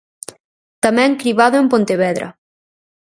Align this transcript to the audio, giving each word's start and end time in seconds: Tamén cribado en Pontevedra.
Tamén 0.83 1.11
cribado 1.21 1.55
en 1.59 1.67
Pontevedra. 1.73 2.27